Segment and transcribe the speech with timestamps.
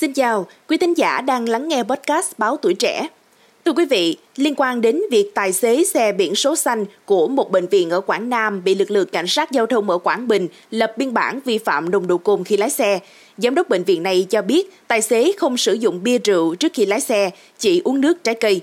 [0.00, 3.08] Xin chào, quý thính giả đang lắng nghe podcast Báo Tuổi Trẻ.
[3.64, 7.50] Thưa quý vị, liên quan đến việc tài xế xe biển số xanh của một
[7.50, 10.48] bệnh viện ở Quảng Nam bị lực lượng cảnh sát giao thông ở Quảng Bình
[10.70, 12.98] lập biên bản vi phạm nồng độ cồn khi lái xe,
[13.38, 16.72] giám đốc bệnh viện này cho biết tài xế không sử dụng bia rượu trước
[16.74, 18.60] khi lái xe, chỉ uống nước trái cây.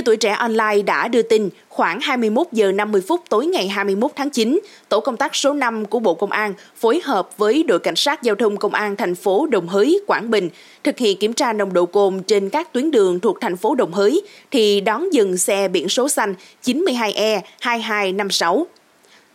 [0.00, 4.10] Như tuổi trẻ online đã đưa tin, khoảng 21 giờ 50 phút tối ngày 21
[4.16, 7.78] tháng 9, tổ công tác số 5 của Bộ Công an phối hợp với đội
[7.78, 10.48] cảnh sát giao thông công an thành phố Đồng Hới, Quảng Bình
[10.84, 13.92] thực hiện kiểm tra nồng độ cồn trên các tuyến đường thuộc thành phố Đồng
[13.92, 18.66] Hới thì đón dừng xe biển số xanh 92E 2256.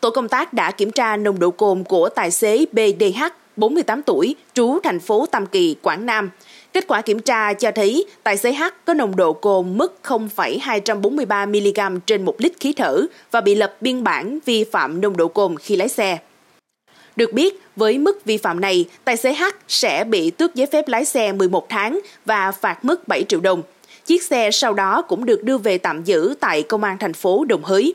[0.02, 3.24] Tổ công tác đã kiểm tra nồng độ cồn của tài xế BDH
[3.56, 6.30] 48 tuổi, trú thành phố Tam Kỳ, Quảng Nam.
[6.74, 12.00] Kết quả kiểm tra cho thấy tài xế H có nồng độ cồn mức 0,243mg
[12.06, 15.58] trên 1 lít khí thở và bị lập biên bản vi phạm nồng độ cồn
[15.58, 16.18] khi lái xe.
[17.16, 20.88] Được biết, với mức vi phạm này, tài xế H sẽ bị tước giấy phép
[20.88, 23.62] lái xe 11 tháng và phạt mức 7 triệu đồng.
[24.06, 27.46] Chiếc xe sau đó cũng được đưa về tạm giữ tại công an thành phố
[27.46, 27.94] Đồng Hới.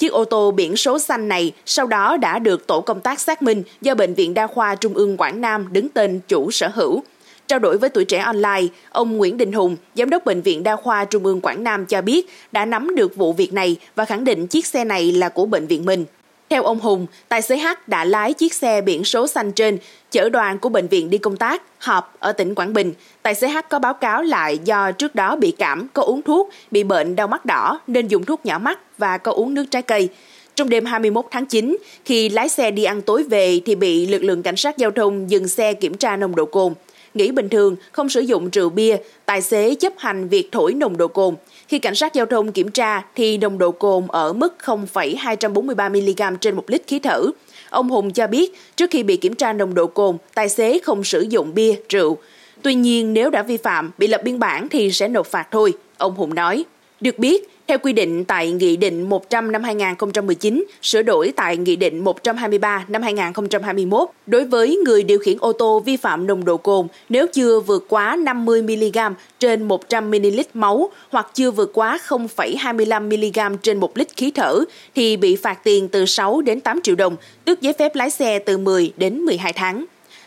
[0.00, 3.42] Chiếc ô tô biển số xanh này sau đó đã được tổ công tác xác
[3.42, 7.02] minh do Bệnh viện Đa khoa Trung ương Quảng Nam đứng tên chủ sở hữu.
[7.46, 10.76] Trao đổi với tuổi trẻ online, ông Nguyễn Đình Hùng, Giám đốc Bệnh viện Đa
[10.76, 14.24] khoa Trung ương Quảng Nam cho biết đã nắm được vụ việc này và khẳng
[14.24, 16.04] định chiếc xe này là của bệnh viện mình.
[16.50, 19.78] Theo ông Hùng, tài xế H đã lái chiếc xe biển số xanh trên,
[20.10, 22.92] chở đoàn của bệnh viện đi công tác, họp ở tỉnh Quảng Bình.
[23.22, 26.50] Tài xế H có báo cáo lại do trước đó bị cảm, có uống thuốc,
[26.70, 29.82] bị bệnh đau mắt đỏ nên dùng thuốc nhỏ mắt và có uống nước trái
[29.82, 30.08] cây.
[30.54, 34.22] Trong đêm 21 tháng 9, khi lái xe đi ăn tối về thì bị lực
[34.22, 36.74] lượng cảnh sát giao thông dừng xe kiểm tra nồng độ cồn
[37.14, 40.96] nghĩ bình thường, không sử dụng rượu bia, tài xế chấp hành việc thổi nồng
[40.96, 41.34] độ cồn.
[41.68, 46.56] Khi cảnh sát giao thông kiểm tra thì nồng độ cồn ở mức 0,243mg trên
[46.56, 47.22] một lít khí thở.
[47.70, 51.04] Ông Hùng cho biết trước khi bị kiểm tra nồng độ cồn, tài xế không
[51.04, 52.18] sử dụng bia, rượu.
[52.62, 55.72] Tuy nhiên nếu đã vi phạm, bị lập biên bản thì sẽ nộp phạt thôi,
[55.98, 56.64] ông Hùng nói.
[57.00, 61.76] Được biết, theo quy định tại Nghị định 100 năm 2019, sửa đổi tại Nghị
[61.76, 66.56] định 123 năm 2021, đối với người điều khiển ô tô vi phạm nồng độ
[66.56, 73.80] cồn nếu chưa vượt quá 50mg trên 100ml máu hoặc chưa vượt quá 0,25mg trên
[73.80, 74.64] 1 lít khí thở
[74.94, 78.38] thì bị phạt tiền từ 6 đến 8 triệu đồng, tước giấy phép lái xe
[78.38, 79.84] từ 10 đến 12 tháng.